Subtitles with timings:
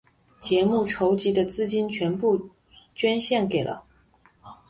[0.39, 2.49] 节目筹集的资金全部
[2.95, 3.83] 捐献给了。